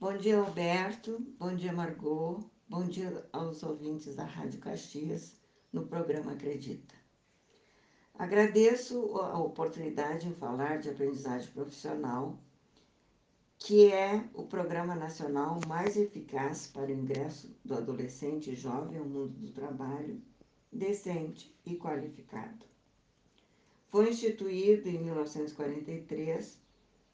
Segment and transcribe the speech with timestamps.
[0.00, 1.18] Bom dia, Alberto.
[1.38, 2.44] Bom dia, Margot.
[2.68, 5.40] Bom dia aos ouvintes da Rádio Caxias
[5.72, 6.94] no programa Acredita.
[8.18, 12.38] Agradeço a oportunidade em falar de aprendizagem profissional,
[13.56, 19.06] que é o programa nacional mais eficaz para o ingresso do adolescente e jovem ao
[19.06, 20.20] mundo do trabalho,
[20.72, 22.66] decente e qualificado.
[23.88, 26.63] Foi instituído em 1943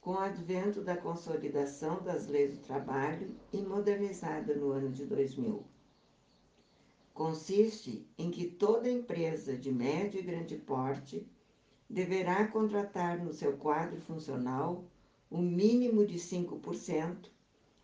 [0.00, 5.64] com o advento da consolidação das leis do trabalho e modernizada no ano de 2000
[7.18, 11.26] consiste em que toda empresa de médio e grande porte
[11.90, 14.84] deverá contratar no seu quadro funcional
[15.28, 17.28] um mínimo de 5%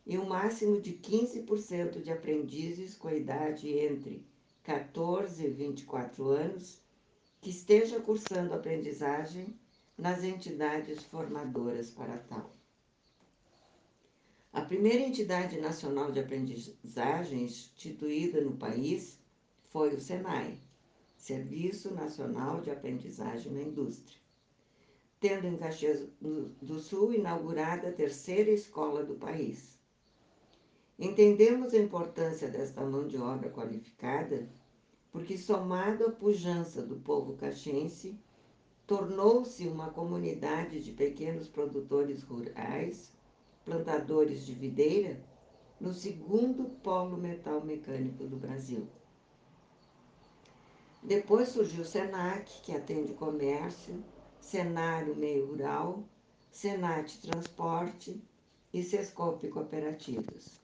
[0.06, 4.24] e um máximo de 15% de aprendizes com idade entre
[4.62, 6.80] 14 e 24 anos
[7.40, 9.58] que esteja cursando aprendizagem
[9.96, 12.52] nas entidades formadoras para tal.
[14.52, 19.18] A primeira entidade nacional de aprendizagem instituída no país
[19.70, 20.60] foi o SENAI,
[21.16, 24.20] Serviço Nacional de Aprendizagem na Indústria,
[25.18, 29.78] tendo em Caxias do Sul inaugurada a terceira escola do país.
[30.98, 34.48] Entendemos a importância desta mão de obra qualificada
[35.10, 38.20] porque, somado à pujança do povo caxiense,
[38.86, 43.12] tornou-se uma comunidade de pequenos produtores rurais,
[43.64, 45.20] plantadores de videira,
[45.80, 48.86] no segundo polo metal mecânico do Brasil.
[51.02, 54.02] Depois surgiu o SENAC, que atende comércio,
[54.40, 56.04] Senário Meio Rural,
[56.50, 58.22] Senat Transporte
[58.72, 60.60] e Sescope Cooperativas,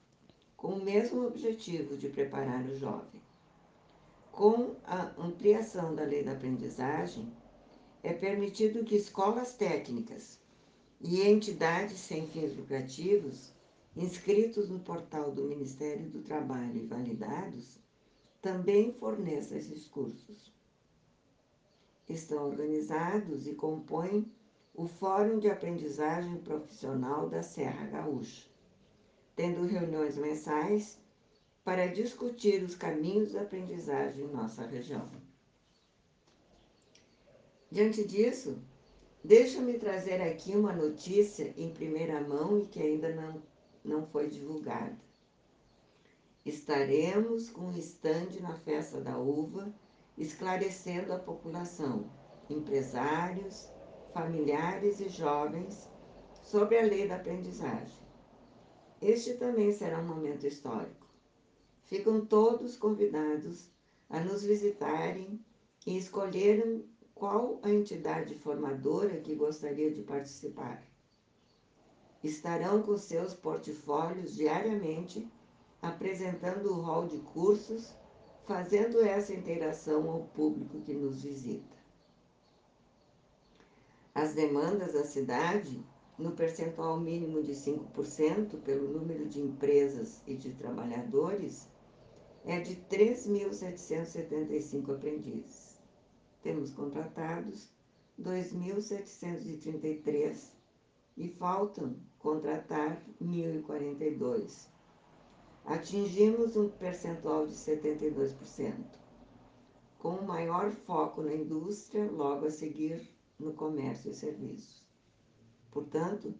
[0.56, 3.20] com o mesmo objetivo de preparar o jovem.
[4.30, 7.30] Com a ampliação da lei da aprendizagem,
[8.02, 10.38] é permitido que escolas técnicas
[11.00, 13.52] e entidades sem fins lucrativos,
[13.96, 17.78] inscritos no portal do Ministério do Trabalho e validados,
[18.40, 20.52] também forneça esses cursos.
[22.08, 24.30] Estão organizados e compõem
[24.74, 28.48] o Fórum de Aprendizagem Profissional da Serra Gaúcha,
[29.36, 30.98] tendo reuniões mensais
[31.62, 35.08] para discutir os caminhos da aprendizagem em nossa região.
[37.70, 38.58] Diante disso,
[39.22, 43.40] deixa-me trazer aqui uma notícia em primeira mão e que ainda não,
[43.84, 44.98] não foi divulgada.
[46.44, 49.72] Estaremos com um estande na festa da uva,
[50.18, 52.10] esclarecendo a população,
[52.48, 53.68] empresários,
[54.12, 55.88] familiares e jovens
[56.42, 58.00] sobre a lei da aprendizagem.
[59.00, 61.06] Este também será um momento histórico.
[61.84, 63.70] Ficam todos convidados
[64.08, 65.38] a nos visitarem
[65.86, 66.84] e escolherem
[67.20, 70.82] qual a entidade formadora que gostaria de participar.
[72.24, 75.30] Estarão com seus portfólios diariamente
[75.82, 77.92] apresentando o rol de cursos,
[78.46, 81.76] fazendo essa interação ao público que nos visita.
[84.14, 85.84] As demandas da cidade,
[86.18, 91.68] no percentual mínimo de 5% pelo número de empresas e de trabalhadores,
[92.46, 95.69] é de 3.775 aprendizes.
[96.42, 97.68] Temos contratados
[98.20, 100.50] 2.733
[101.16, 104.68] e faltam contratar 1.042
[105.64, 108.74] atingimos um percentual de 72%,
[109.98, 113.08] com um maior foco na indústria, logo a seguir
[113.38, 114.82] no comércio e serviços.
[115.70, 116.34] Portanto,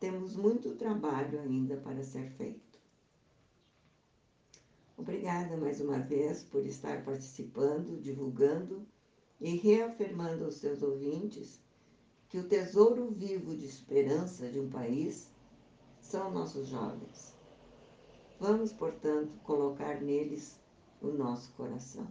[0.00, 2.80] temos muito trabalho ainda para ser feito.
[4.96, 8.86] Obrigada mais uma vez por estar participando, divulgando
[9.42, 11.60] e reafirmando aos seus ouvintes
[12.30, 15.30] que o tesouro vivo de esperança de um país
[16.00, 17.32] são nossos jovens
[18.42, 20.60] Vamos, portanto, colocar neles
[21.00, 22.08] o nosso coração.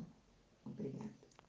[0.65, 1.20] Obrigada.